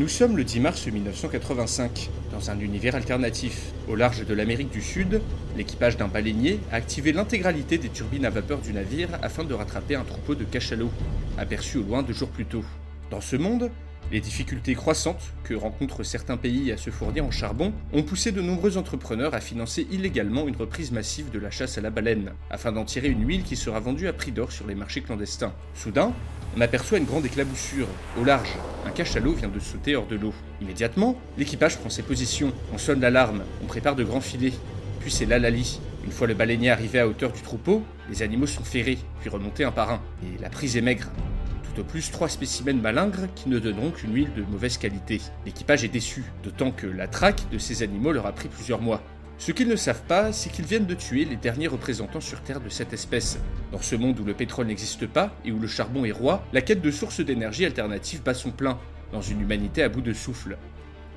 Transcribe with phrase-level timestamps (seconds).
[0.00, 3.70] Nous sommes le 10 mars 1985, dans un univers alternatif.
[3.86, 5.20] Au large de l'Amérique du Sud,
[5.58, 9.96] l'équipage d'un baleinier a activé l'intégralité des turbines à vapeur du navire afin de rattraper
[9.96, 10.90] un troupeau de cachalots,
[11.36, 12.64] aperçu au loin deux jours plus tôt.
[13.10, 13.70] Dans ce monde,
[14.12, 18.40] les difficultés croissantes que rencontrent certains pays à se fournir en charbon ont poussé de
[18.40, 22.72] nombreux entrepreneurs à financer illégalement une reprise massive de la chasse à la baleine, afin
[22.72, 25.52] d'en tirer une huile qui sera vendue à prix d'or sur les marchés clandestins.
[25.74, 26.12] Soudain,
[26.56, 27.86] on aperçoit une grande éclaboussure.
[28.20, 28.50] Au large,
[28.84, 30.34] un cachalot vient de sauter hors de l'eau.
[30.60, 34.54] Immédiatement, l'équipage prend ses positions, on sonne l'alarme, on prépare de grands filets.
[35.00, 35.80] Puis c'est l'Alali.
[36.04, 39.64] Une fois le baleinier arrivé à hauteur du troupeau, les animaux sont ferrés, puis remontés
[39.64, 40.00] un par un.
[40.24, 41.08] Et la prise est maigre.
[41.82, 45.20] Plus trois spécimens malingres qui ne donneront qu'une huile de mauvaise qualité.
[45.44, 49.02] L'équipage est déçu, d'autant que la traque de ces animaux leur a pris plusieurs mois.
[49.38, 52.60] Ce qu'ils ne savent pas, c'est qu'ils viennent de tuer les derniers représentants sur Terre
[52.60, 53.38] de cette espèce.
[53.72, 56.60] Dans ce monde où le pétrole n'existe pas et où le charbon est roi, la
[56.60, 58.78] quête de sources d'énergie alternatives bat son plein,
[59.12, 60.58] dans une humanité à bout de souffle.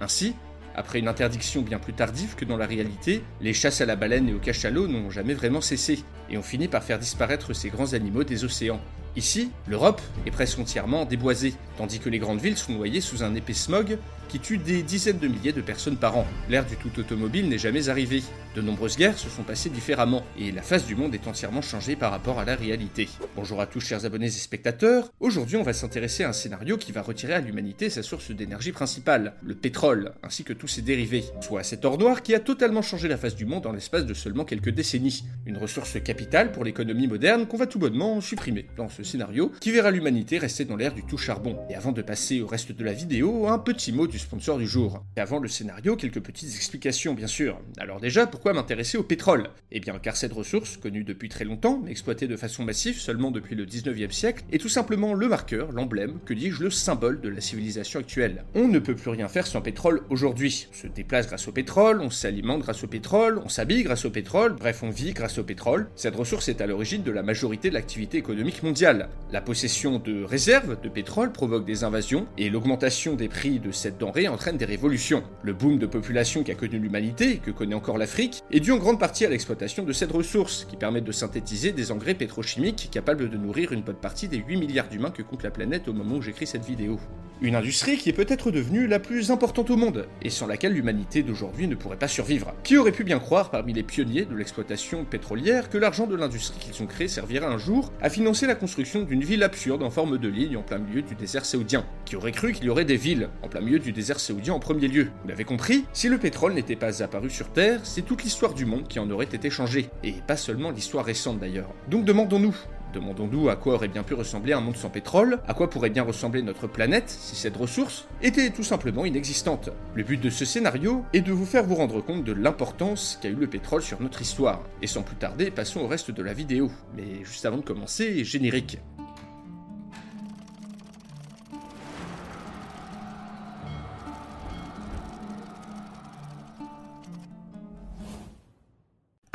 [0.02, 0.36] Ainsi,
[0.76, 4.30] après une interdiction bien plus tardive que dans la réalité, les chasses à la baleine
[4.30, 7.94] et au cachalot n'ont jamais vraiment cessé, et ont fini par faire disparaître ces grands
[7.94, 8.82] animaux des océans.
[9.16, 13.36] Ici, l'Europe est presque entièrement déboisée, tandis que les grandes villes sont noyées sous un
[13.36, 13.98] épais smog
[14.28, 16.26] qui tue des dizaines de milliers de personnes par an.
[16.50, 18.24] L'ère du tout automobile n'est jamais arrivée.
[18.56, 21.96] De nombreuses guerres se sont passées différemment, et la face du monde est entièrement changée
[21.96, 23.10] par rapport à la réalité.
[23.36, 26.92] Bonjour à tous chers abonnés et spectateurs, aujourd'hui on va s'intéresser à un scénario qui
[26.92, 31.26] va retirer à l'humanité sa source d'énergie principale, le pétrole, ainsi que tous ses dérivés,
[31.42, 34.14] soit cet or noir qui a totalement changé la face du monde en l'espace de
[34.16, 35.24] seulement quelques décennies.
[35.46, 39.92] Une ressource capitale pour l'économie moderne qu'on va tout bonnement supprimer dans scénario, qui verra
[39.92, 41.58] l'humanité rester dans l'ère du tout charbon.
[41.70, 44.68] Et avant de passer au reste de la vidéo, un petit mot du sponsor du
[44.68, 45.04] jour.
[45.18, 47.60] Et avant le scénario, quelques petites explications bien sûr.
[47.78, 49.50] Alors déjà, pourquoi m'intéresser au pétrole?
[49.72, 53.56] Eh bien car cette ressource, connue depuis très longtemps, exploitée de façon massive seulement depuis
[53.56, 57.42] le 19e siècle, est tout simplement le marqueur, l'emblème, que dis-je, le symbole de la
[57.42, 58.44] civilisation actuelle.
[58.56, 60.68] On ne peut plus rien faire sans pétrole aujourd'hui.
[60.72, 64.10] On se déplace grâce au pétrole, on s'alimente grâce au pétrole, on s'habille grâce au
[64.10, 65.88] pétrole, bref on vit grâce au pétrole.
[65.96, 68.93] Cette ressource est à l'origine de la majorité de l'activité économique mondiale.
[69.34, 73.98] La possession de réserves de pétrole provoque des invasions et l'augmentation des prix de cette
[73.98, 75.24] denrée entraîne des révolutions.
[75.42, 78.78] Le boom de population qu'a connu l'humanité, et que connaît encore l'Afrique, est dû en
[78.78, 83.30] grande partie à l'exploitation de cette ressource, qui permet de synthétiser des engrais pétrochimiques capables
[83.30, 86.18] de nourrir une bonne partie des 8 milliards d'humains que compte la planète au moment
[86.18, 87.00] où j'écris cette vidéo.
[87.42, 91.24] Une industrie qui est peut-être devenue la plus importante au monde, et sans laquelle l'humanité
[91.24, 92.54] d'aujourd'hui ne pourrait pas survivre.
[92.64, 96.60] Qui aurait pu bien croire parmi les pionniers de l'exploitation pétrolière que l'argent de l'industrie
[96.60, 100.18] qu'ils ont créée servira un jour à financer la construction d'une ville absurde en forme
[100.18, 102.98] de ligne en plein milieu du désert saoudien Qui aurait cru qu'il y aurait des
[102.98, 106.18] villes en plein milieu du désert saoudien en premier lieu Vous l'avez compris, si le
[106.18, 109.50] pétrole n'était pas apparu sur Terre, c'est toute l'histoire du monde qui en aurait été
[109.50, 111.74] changée, et pas seulement l'histoire récente d'ailleurs.
[111.90, 112.56] Donc demandons-nous,
[112.94, 116.04] Demandons-nous à quoi aurait bien pu ressembler un monde sans pétrole, à quoi pourrait bien
[116.04, 119.70] ressembler notre planète si cette ressource était tout simplement inexistante.
[119.96, 123.30] Le but de ce scénario est de vous faire vous rendre compte de l'importance qu'a
[123.30, 124.62] eu le pétrole sur notre histoire.
[124.82, 126.72] Et sans plus tarder, passons au reste de la vidéo.
[126.96, 128.78] Mais juste avant de commencer, générique.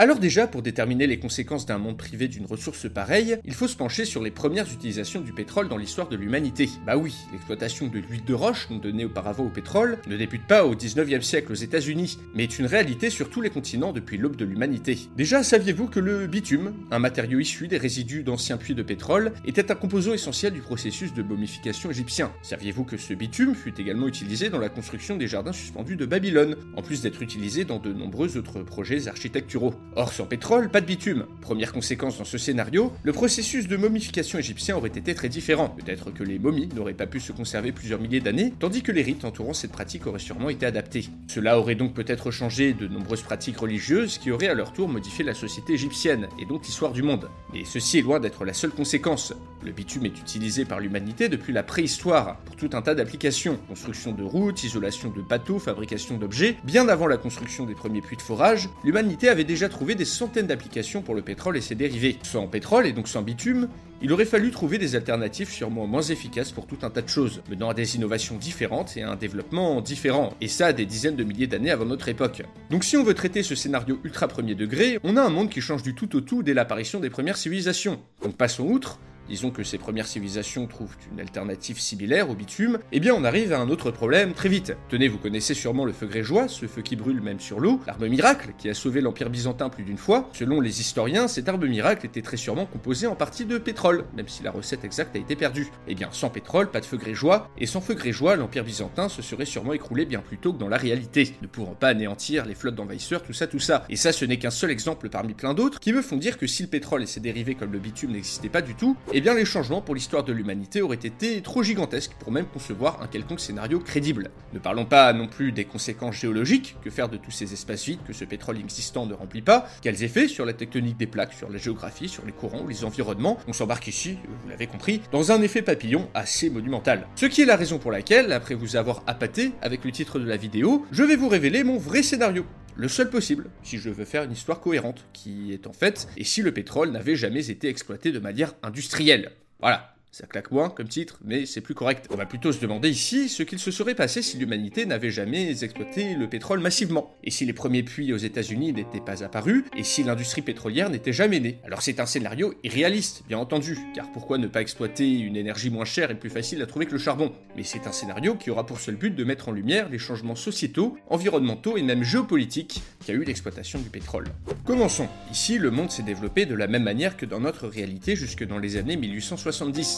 [0.00, 3.74] Alors déjà, pour déterminer les conséquences d'un monde privé d'une ressource pareille, il faut se
[3.74, 6.68] pencher sur les premières utilisations du pétrole dans l'histoire de l'humanité.
[6.86, 10.64] Bah oui, l'exploitation de l'huile de roche, non donnée auparavant au pétrole, ne débute pas
[10.64, 14.36] au 19e siècle aux États-Unis, mais est une réalité sur tous les continents depuis l'aube
[14.36, 14.96] de l'humanité.
[15.16, 19.72] Déjà, saviez-vous que le bitume, un matériau issu des résidus d'anciens puits de pétrole, était
[19.72, 22.30] un composant essentiel du processus de momification égyptien?
[22.42, 26.54] Saviez-vous que ce bitume fut également utilisé dans la construction des jardins suspendus de Babylone,
[26.76, 29.74] en plus d'être utilisé dans de nombreux autres projets architecturaux?
[29.98, 31.26] Or, sans pétrole, pas de bitume.
[31.40, 35.70] Première conséquence dans ce scénario, le processus de momification égyptien aurait été très différent.
[35.70, 39.02] Peut-être que les momies n'auraient pas pu se conserver plusieurs milliers d'années, tandis que les
[39.02, 41.08] rites entourant cette pratique auraient sûrement été adaptés.
[41.26, 45.24] Cela aurait donc peut-être changé de nombreuses pratiques religieuses qui auraient à leur tour modifié
[45.24, 47.28] la société égyptienne, et donc l'histoire du monde.
[47.52, 49.34] Mais ceci est loin d'être la seule conséquence.
[49.64, 53.58] Le bitume est utilisé par l'humanité depuis la préhistoire pour tout un tas d'applications.
[53.66, 56.56] Construction de routes, isolation de bateaux, fabrication d'objets.
[56.62, 60.46] Bien avant la construction des premiers puits de forage, l'humanité avait déjà trouvé des centaines
[60.46, 62.18] d'applications pour le pétrole et ses dérivés.
[62.22, 63.68] Sans pétrole et donc sans bitume,
[64.00, 67.42] il aurait fallu trouver des alternatives sûrement moins efficaces pour tout un tas de choses,
[67.50, 71.24] menant à des innovations différentes et à un développement différent, et ça des dizaines de
[71.24, 72.42] milliers d'années avant notre époque.
[72.70, 75.60] Donc si on veut traiter ce scénario ultra premier degré, on a un monde qui
[75.60, 78.00] change du tout au tout dès l'apparition des premières civilisations.
[78.22, 83.00] Donc passons outre, disons que ces premières civilisations trouvent une alternative similaire au bitume, eh
[83.00, 84.76] bien on arrive à un autre problème très vite.
[84.88, 88.08] Tenez, vous connaissez sûrement le feu grégeois, ce feu qui brûle même sur l'eau, l'arme
[88.08, 90.28] miracle qui a sauvé l'Empire byzantin plus d'une fois.
[90.32, 94.28] Selon les historiens, cette arme miracle était très sûrement composée en partie de pétrole, même
[94.28, 95.68] si la recette exacte a été perdue.
[95.86, 99.22] Eh bien, sans pétrole, pas de feu grégeois, et sans feu grégeois, l'Empire byzantin se
[99.22, 102.54] serait sûrement écroulé bien plus tôt que dans la réalité, ne pouvant pas anéantir les
[102.54, 103.84] flottes d'envahisseurs, tout ça, tout ça.
[103.88, 106.46] Et ça, ce n'est qu'un seul exemple parmi plein d'autres qui me font dire que
[106.46, 109.44] si le pétrole et ses dérivés comme le bitume n'existaient pas du tout, bien les
[109.44, 113.80] changements pour l'histoire de l'humanité auraient été trop gigantesques pour même concevoir un quelconque scénario
[113.80, 114.30] crédible.
[114.52, 118.00] Ne parlons pas non plus des conséquences géologiques, que faire de tous ces espaces vides
[118.06, 121.50] que ce pétrole existant ne remplit pas, quels effets sur la tectonique des plaques, sur
[121.50, 123.38] la géographie, sur les courants ou les environnements?
[123.46, 127.06] On s'embarque ici, vous l'avez compris, dans un effet papillon assez monumental.
[127.16, 130.26] Ce qui est la raison pour laquelle, après vous avoir appâté avec le titre de
[130.26, 132.44] la vidéo, je vais vous révéler mon vrai scénario
[132.78, 136.22] le seul possible, si je veux faire une histoire cohérente, qui est en fait, et
[136.22, 139.32] si le pétrole n'avait jamais été exploité de manière industrielle.
[139.58, 142.06] Voilà, ça claque moins comme titre, mais c'est plus correct.
[142.10, 145.62] On va plutôt se demander ici ce qu'il se serait passé si l'humanité n'avait jamais
[145.62, 149.84] exploité le pétrole massivement, et si les premiers puits aux États-Unis n'étaient pas apparus, et
[149.84, 151.58] si l'industrie pétrolière n'était jamais née.
[151.64, 155.84] Alors c'est un scénario irréaliste, bien entendu, car pourquoi ne pas exploiter une énergie moins
[155.84, 157.32] chère et plus facile à trouver que le charbon?
[157.56, 160.34] Mais c'est un scénario qui aura pour seul but de mettre en lumière les changements
[160.34, 164.26] sociétaux, environnementaux et même géopolitiques qu'a eu l'exploitation du pétrole.
[164.64, 165.08] Commençons.
[165.30, 168.58] Ici, le monde s'est développé de la même manière que dans notre réalité jusque dans
[168.58, 169.97] les années 1870.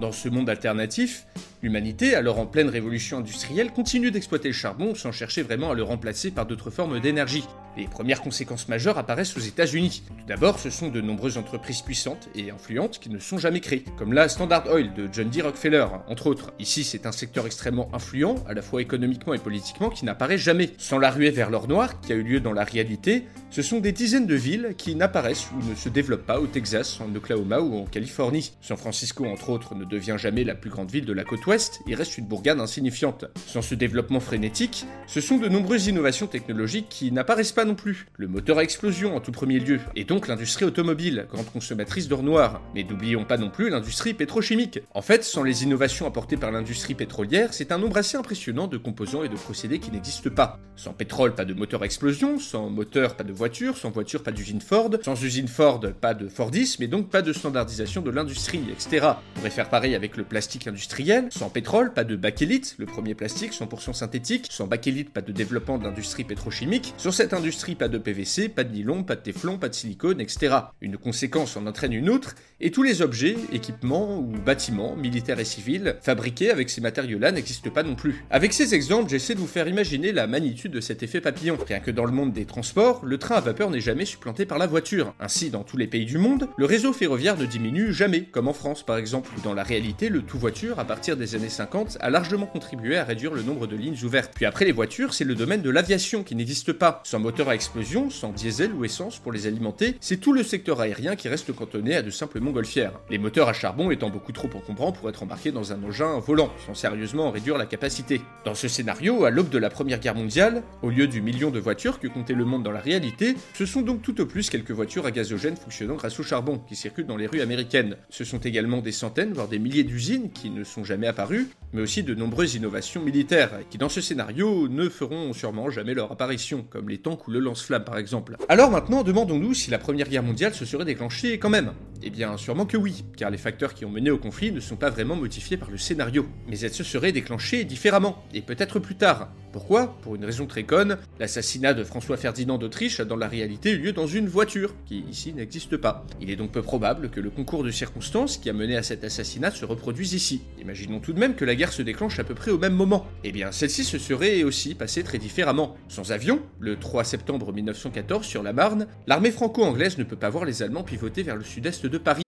[0.00, 1.26] Dans ce monde alternatif,
[1.60, 5.82] l'humanité, alors en pleine révolution industrielle, continue d'exploiter le charbon sans chercher vraiment à le
[5.82, 7.42] remplacer par d'autres formes d'énergie.
[7.76, 10.02] Les premières conséquences majeures apparaissent aux États-Unis.
[10.06, 13.84] Tout d'abord, ce sont de nombreuses entreprises puissantes et influentes qui ne sont jamais créées,
[13.96, 15.42] comme la Standard Oil de John D.
[15.42, 16.52] Rockefeller, entre autres.
[16.58, 20.70] Ici, c'est un secteur extrêmement influent, à la fois économiquement et politiquement, qui n'apparaît jamais.
[20.78, 23.78] Sans la ruée vers l'or noir, qui a eu lieu dans la réalité, ce sont
[23.78, 27.60] des dizaines de villes qui n'apparaissent ou ne se développent pas au Texas, en Oklahoma
[27.60, 28.52] ou en Californie.
[28.60, 31.94] San Francisco, entre autres, devient jamais la plus grande ville de la côte ouest et
[31.94, 33.24] reste une bourgade insignifiante.
[33.46, 38.06] Sans ce développement frénétique, ce sont de nombreuses innovations technologiques qui n'apparaissent pas non plus.
[38.16, 42.22] Le moteur à explosion en tout premier lieu, et donc l'industrie automobile, grande consommatrice d'or
[42.22, 42.62] noir.
[42.74, 44.80] Mais n'oublions pas non plus l'industrie pétrochimique.
[44.94, 48.76] En fait, sans les innovations apportées par l'industrie pétrolière, c'est un nombre assez impressionnant de
[48.76, 50.58] composants et de procédés qui n'existent pas.
[50.76, 54.32] Sans pétrole, pas de moteur à explosion, sans moteur, pas de voiture, sans voiture, pas
[54.32, 58.62] d'usine Ford, sans usine Ford, pas de Fordisme, et donc pas de standardisation de l'industrie,
[58.70, 59.06] etc.
[59.34, 63.14] On pourrait faire pareil avec le plastique industriel, sans pétrole, pas de bakélite, le premier
[63.14, 67.96] plastique 100% synthétique, sans bakélite, pas de développement d'industrie pétrochimique, sur cette industrie pas de
[67.96, 70.56] PVC, pas de nylon, pas de téflon, pas de silicone, etc.
[70.80, 75.44] Une conséquence en entraîne une autre, et tous les objets, équipements ou bâtiments, militaires et
[75.44, 78.24] civils, fabriqués avec ces matériaux-là n'existent pas non plus.
[78.30, 81.56] Avec ces exemples, j'essaie de vous faire imaginer la magnitude de cet effet papillon.
[81.68, 84.58] Rien que dans le monde des transports, le train à vapeur n'est jamais supplanté par
[84.58, 85.14] la voiture.
[85.20, 88.52] Ainsi, dans tous les pays du monde, le réseau ferroviaire ne diminue jamais, comme en
[88.52, 89.30] France par exemple.
[89.44, 93.04] Dans la réalité, le tout voiture, à partir des années 50, a largement contribué à
[93.04, 94.32] réduire le nombre de lignes ouvertes.
[94.34, 97.02] Puis après les voitures, c'est le domaine de l'aviation qui n'existe pas.
[97.04, 100.80] Sans moteur à explosion, sans diesel ou essence pour les alimenter, c'est tout le secteur
[100.80, 102.92] aérien qui reste cantonné à de simples montgolfières.
[103.10, 106.50] Les moteurs à charbon étant beaucoup trop encombrants pour être embarqués dans un engin volant,
[106.66, 108.20] sans sérieusement réduire la capacité.
[108.44, 111.60] Dans ce scénario, à l'aube de la Première Guerre mondiale, au lieu du million de
[111.60, 114.70] voitures que comptait le monde dans la réalité, ce sont donc tout au plus quelques
[114.70, 117.96] voitures à gazogène fonctionnant grâce au charbon qui circulent dans les rues américaines.
[118.10, 121.82] Ce sont également des centaines, voire des milliers d'usines qui ne sont jamais apparues, mais
[121.82, 126.64] aussi de nombreuses innovations militaires qui dans ce scénario ne feront sûrement jamais leur apparition,
[126.68, 128.36] comme les tanks ou le lance-flammes par exemple.
[128.48, 131.72] Alors maintenant, demandons-nous si la Première Guerre mondiale se serait déclenchée quand même.
[132.02, 134.76] Eh bien, sûrement que oui, car les facteurs qui ont mené au conflit ne sont
[134.76, 136.26] pas vraiment modifiés par le scénario.
[136.48, 139.28] Mais elle se serait déclenchée différemment, et peut-être plus tard.
[139.52, 139.98] Pourquoi?
[140.02, 143.78] Pour une raison très conne, l'assassinat de François Ferdinand d'Autriche a dans la réalité eu
[143.78, 146.06] lieu dans une voiture, qui ici n'existe pas.
[146.20, 149.04] Il est donc peu probable que le concours de circonstances qui a mené à cet
[149.04, 150.42] assassinat se reproduise ici.
[150.60, 153.06] Imaginons tout de même que la guerre se déclenche à peu près au même moment.
[153.24, 155.76] Eh bien, celle-ci se serait aussi passée très différemment.
[155.88, 160.44] Sans avion, le 3 septembre 1914 sur la Marne, l'armée franco-anglaise ne peut pas voir
[160.44, 162.27] les Allemands pivoter vers le sud-est de Paris.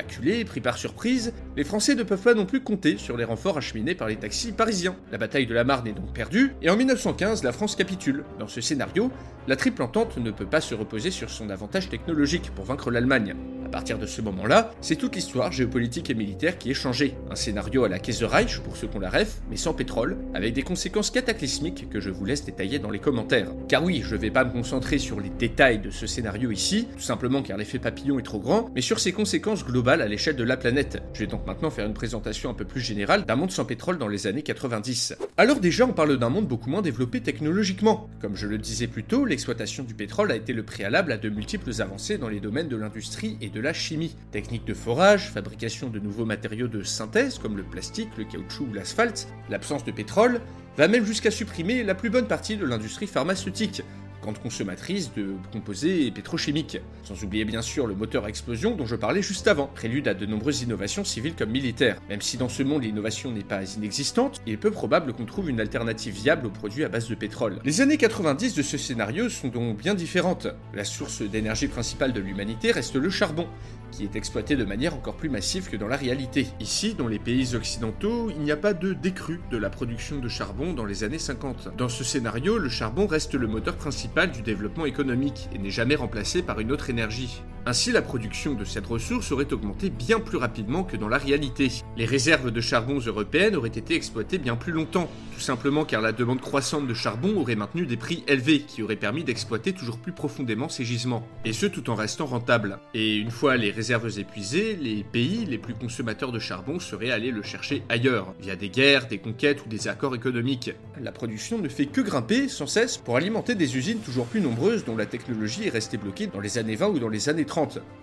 [0.00, 3.58] Acculés, pris par surprise, les Français ne peuvent pas non plus compter sur les renforts
[3.58, 4.96] acheminés par les taxis parisiens.
[5.12, 8.24] La bataille de la Marne est donc perdue, et en 1915, la France capitule.
[8.38, 9.12] Dans ce scénario,
[9.46, 13.34] la triple entente ne peut pas se reposer sur son avantage technologique pour vaincre l'Allemagne.
[13.66, 17.14] À partir de ce moment-là, c'est toute l'histoire géopolitique et militaire qui est changée.
[17.30, 20.62] Un scénario à la Reich pour ceux qu'on la ref, mais sans pétrole, avec des
[20.62, 23.52] conséquences cataclysmiques que je vous laisse détailler dans les commentaires.
[23.68, 27.02] Car oui, je vais pas me concentrer sur les détails de ce scénario ici, tout
[27.02, 30.44] simplement car l'effet papillon est trop grand, mais sur ses conséquences globales à l'échelle de
[30.44, 31.02] la planète.
[31.14, 33.98] Je vais donc maintenant faire une présentation un peu plus générale d'un monde sans pétrole
[33.98, 35.16] dans les années 90.
[35.36, 38.08] Alors déjà, on parle d'un monde beaucoup moins développé technologiquement.
[38.20, 41.28] Comme je le disais plus tôt, l'exploitation du pétrole a été le préalable à de
[41.28, 44.14] multiples avancées dans les domaines de l'industrie et de la chimie.
[44.30, 48.72] Techniques de forage, fabrication de nouveaux matériaux de synthèse comme le plastique, le caoutchouc ou
[48.72, 50.40] l'asphalte, l'absence de pétrole,
[50.76, 53.82] va même jusqu'à supprimer la plus bonne partie de l'industrie pharmaceutique,
[54.20, 56.78] grande consommatrice de composés pétrochimiques.
[57.04, 60.14] Sans oublier bien sûr le moteur à explosion dont je parlais juste avant, prélude à
[60.14, 61.98] de nombreuses innovations civiles comme militaires.
[62.08, 65.50] Même si dans ce monde l'innovation n'est pas inexistante, il est peu probable qu'on trouve
[65.50, 67.58] une alternative viable aux produits à base de pétrole.
[67.64, 70.46] Les années 90 de ce scénario sont donc bien différentes.
[70.74, 73.46] La source d'énergie principale de l'humanité reste le charbon,
[73.90, 76.46] qui est exploité de manière encore plus massive que dans la réalité.
[76.60, 80.28] Ici, dans les pays occidentaux, il n'y a pas de décrue de la production de
[80.28, 81.76] charbon dans les années 50.
[81.76, 85.94] Dans ce scénario, le charbon reste le moteur principal du développement économique et n'est jamais
[85.94, 87.42] remplacé par une autre énergie.
[87.66, 91.68] Ainsi, la production de cette ressource aurait augmenté bien plus rapidement que dans la réalité.
[91.98, 96.12] Les réserves de charbon européennes auraient été exploitées bien plus longtemps, tout simplement car la
[96.12, 100.12] demande croissante de charbon aurait maintenu des prix élevés qui auraient permis d'exploiter toujours plus
[100.12, 102.78] profondément ces gisements, et ce tout en restant rentables.
[102.94, 107.30] Et une fois les réserves épuisées, les pays les plus consommateurs de charbon seraient allés
[107.30, 110.72] le chercher ailleurs, via des guerres, des conquêtes ou des accords économiques.
[111.00, 114.84] La production ne fait que grimper sans cesse pour alimenter des usines toujours plus nombreuses
[114.86, 117.44] dont la technologie est restée bloquée dans les années 20 ou dans les années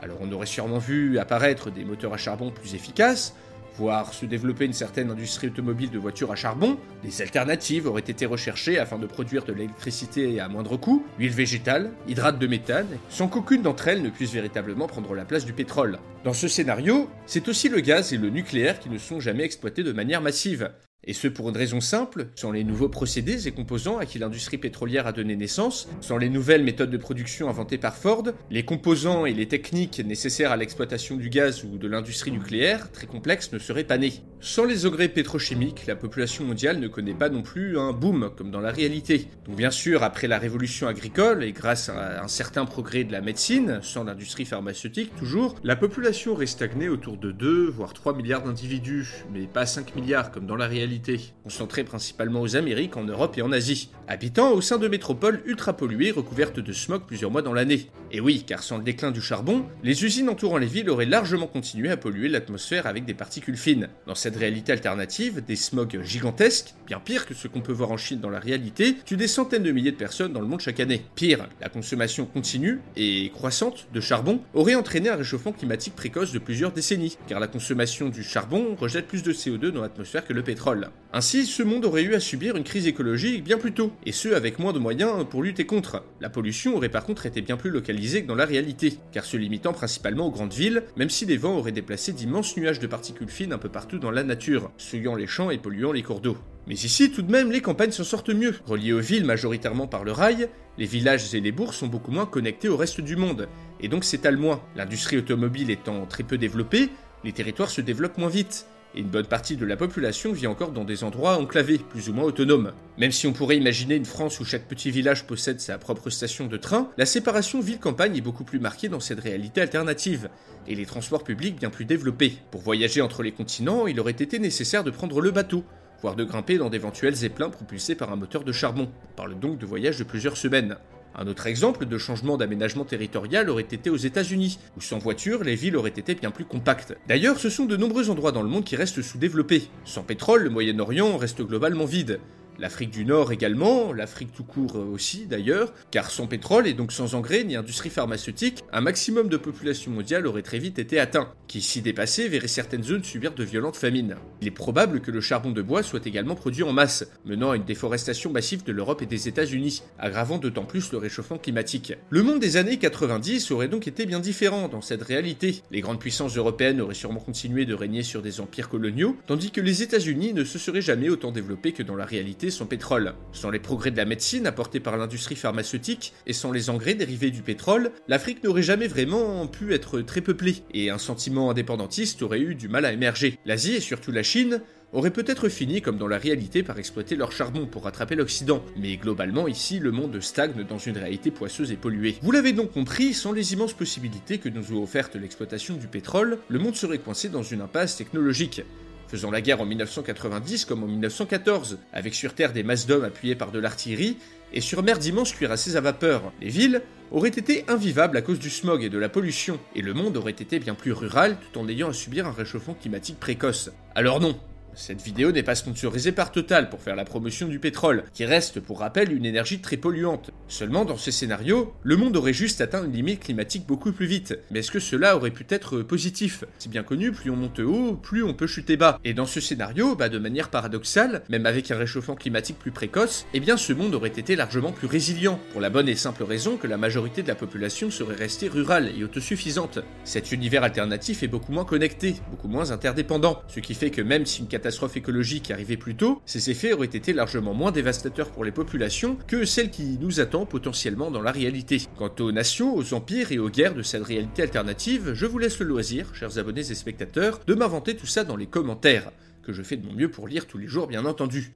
[0.02, 3.34] alors on aurait sûrement vu apparaître des moteurs à charbon plus efficaces,
[3.78, 8.26] voire se développer une certaine industrie automobile de voitures à charbon, des alternatives auraient été
[8.26, 13.28] recherchées afin de produire de l'électricité à moindre coût, huile végétale, hydrate de méthane, sans
[13.28, 16.00] qu'aucune d'entre elles ne puisse véritablement prendre la place du pétrole.
[16.24, 19.84] Dans ce scénario, c'est aussi le gaz et le nucléaire qui ne sont jamais exploités
[19.84, 20.72] de manière massive.
[21.10, 24.58] Et ce pour une raison simple, sans les nouveaux procédés et composants à qui l'industrie
[24.58, 29.26] pétrolière a donné naissance, sans les nouvelles méthodes de production inventées par Ford, les composants
[29.26, 33.58] et les techniques nécessaires à l'exploitation du gaz ou de l'industrie nucléaire, très complexes, ne
[33.60, 34.16] seraient pas nés.
[34.42, 38.52] Sans les engrais pétrochimiques, la population mondiale ne connaît pas non plus un boom comme
[38.52, 39.28] dans la réalité.
[39.46, 43.22] Donc bien sûr, après la révolution agricole et grâce à un certain progrès de la
[43.22, 48.44] médecine, sans l'industrie pharmaceutique toujours, la population aurait stagné autour de 2 voire 3 milliards
[48.44, 50.97] d'individus, mais pas 5 milliards comme dans la réalité
[51.44, 55.76] concentrés principalement aux Amériques, en Europe et en Asie, habitant au sein de métropoles ultra
[55.76, 57.90] polluées recouvertes de smog plusieurs mois dans l'année.
[58.12, 61.48] Et oui, car sans le déclin du charbon, les usines entourant les villes auraient largement
[61.48, 63.90] continué à polluer l'atmosphère avec des particules fines.
[64.06, 67.98] Dans cette réalité alternative, des smogs gigantesques, bien pire que ce qu'on peut voir en
[67.98, 70.80] Chine dans la réalité, tuent des centaines de milliers de personnes dans le monde chaque
[70.80, 71.04] année.
[71.16, 76.40] Pire, la consommation continue et croissante de charbon aurait entraîné un réchauffement climatique précoce de
[76.40, 80.44] plusieurs décennies, car la consommation du charbon rejette plus de CO2 dans l'atmosphère que le
[80.44, 80.87] pétrole.
[81.14, 84.30] Ainsi, ce monde aurait eu à subir une crise écologique bien plus tôt, et ce
[84.30, 86.04] avec moins de moyens pour lutter contre.
[86.20, 89.38] La pollution aurait par contre été bien plus localisée que dans la réalité, car se
[89.38, 93.30] limitant principalement aux grandes villes, même si les vents auraient déplacé d'immenses nuages de particules
[93.30, 96.38] fines un peu partout dans la nature, souillant les champs et polluant les cours d'eau.
[96.68, 98.56] Mais ici, tout de même, les campagnes s'en sortent mieux.
[98.66, 102.26] Reliées aux villes majoritairement par le rail, les villages et les bourgs sont beaucoup moins
[102.26, 103.48] connectés au reste du monde,
[103.80, 104.62] et donc s'étalent moins.
[104.76, 106.90] L'industrie automobile étant très peu développée,
[107.24, 110.72] les territoires se développent moins vite, et une bonne partie de la population vit encore
[110.72, 112.72] dans des endroits enclavés, plus ou moins autonomes.
[112.98, 116.48] Même si on pourrait imaginer une France où chaque petit village possède sa propre station
[116.48, 120.30] de train, la séparation ville-campagne est beaucoup plus marquée dans cette réalité alternative,
[120.68, 122.38] et les transports publics bien plus développés.
[122.52, 125.64] Pour voyager entre les continents, il aurait été nécessaire de prendre le bateau,
[126.02, 128.90] voire de grimper dans d'éventuels zeppelins propulsés par un moteur de charbon.
[129.12, 130.78] On parle donc de voyages de plusieurs semaines.
[131.20, 135.56] Un autre exemple de changement d'aménagement territorial aurait été aux États-Unis, où sans voiture, les
[135.56, 136.96] villes auraient été bien plus compactes.
[137.08, 139.64] D'ailleurs, ce sont de nombreux endroits dans le monde qui restent sous-développés.
[139.84, 142.20] Sans pétrole, le Moyen-Orient reste globalement vide.
[142.60, 147.14] L'Afrique du Nord également, l'Afrique tout court aussi d'ailleurs, car sans pétrole et donc sans
[147.14, 151.62] engrais ni industrie pharmaceutique, un maximum de population mondiale aurait très vite été atteint, qui
[151.62, 154.16] si dépassé verrait certaines zones subir de violentes famines.
[154.42, 157.58] Il est probable que le charbon de bois soit également produit en masse, menant à
[157.58, 161.94] une déforestation massive de l'Europe et des États-Unis, aggravant d'autant plus le réchauffement climatique.
[162.10, 165.62] Le monde des années 90 aurait donc été bien différent dans cette réalité.
[165.70, 169.62] Les grandes puissances européennes auraient sûrement continué de régner sur des empires coloniaux, tandis que
[169.62, 173.14] les États-Unis ne se seraient jamais autant développés que dans la réalité son pétrole.
[173.32, 177.32] Sans les progrès de la médecine apportés par l'industrie pharmaceutique et sans les engrais dérivés
[177.32, 182.42] du pétrole, l'Afrique n'aurait jamais vraiment pu être très peuplée, et un sentiment indépendantiste aurait
[182.42, 183.40] eu du mal à émerger.
[183.46, 184.62] L'Asie et surtout la Chine
[184.94, 188.96] auraient peut-être fini comme dans la réalité par exploiter leur charbon pour rattraper l'Occident, mais
[188.98, 192.16] globalement ici le monde stagne dans une réalité poisseuse et polluée.
[192.22, 196.40] Vous l'avez donc compris, sans les immenses possibilités que nous a offertes l'exploitation du pétrole,
[196.48, 198.62] le monde serait coincé dans une impasse technologique
[199.08, 203.36] faisant la guerre en 1990 comme en 1914, avec sur Terre des masses d'hommes appuyés
[203.36, 204.18] par de l'artillerie,
[204.54, 206.32] et sur mer d'immenses cuirassés à vapeur.
[206.42, 209.94] Les villes auraient été invivables à cause du smog et de la pollution, et le
[209.94, 213.72] monde aurait été bien plus rural tout en ayant à subir un réchauffement climatique précoce.
[213.96, 214.38] Alors non,
[214.78, 218.60] cette vidéo n'est pas sponsorisée par Total pour faire la promotion du pétrole, qui reste
[218.60, 220.30] pour rappel une énergie très polluante.
[220.48, 224.38] Seulement dans ce scénario, le monde aurait juste atteint une limite climatique beaucoup plus vite.
[224.52, 226.44] Mais est-ce que cela aurait pu être positif?
[226.60, 229.00] C'est bien connu, plus on monte haut, plus on peut chuter bas.
[229.04, 233.26] Et dans ce scénario, bah de manière paradoxale, même avec un réchauffement climatique plus précoce,
[233.34, 236.56] eh bien ce monde aurait été largement plus résilient, pour la bonne et simple raison
[236.58, 239.80] que la majorité de la population serait restée rurale et autosuffisante.
[240.04, 244.28] Cet univers alternatif est beaucoup moins connecté, beaucoup moins interdépendant, ce qui fait que même
[244.28, 248.32] si une catastrophe catastrophe écologique arrivait plus tôt, ces effets auraient été largement moins dévastateurs
[248.32, 251.84] pour les populations que celles qui nous attendent potentiellement dans la réalité.
[251.96, 255.60] Quant aux nations, aux empires et aux guerres de cette réalité alternative, je vous laisse
[255.60, 259.64] le loisir, chers abonnés et spectateurs, de m'inventer tout ça dans les commentaires, que je
[259.64, 261.56] fais de mon mieux pour lire tous les jours bien entendu.